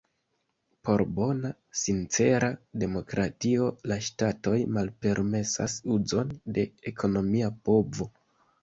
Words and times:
Por 0.87 1.01
bona, 1.19 1.51
sincera 1.81 2.49
demokratio 2.85 3.69
la 3.93 4.01
ŝtatoj 4.09 4.57
malpermesas 4.79 5.81
uzon 6.01 6.37
de 6.59 6.67
ekonomia 6.95 7.57
povo. 7.71 8.15